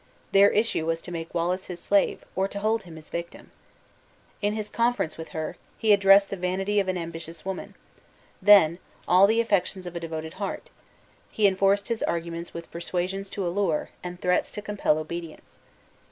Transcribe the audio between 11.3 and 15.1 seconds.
enforced his arguments with persuasions to allure, and threats to compel